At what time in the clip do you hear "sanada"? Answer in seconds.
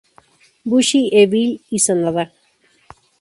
1.77-2.33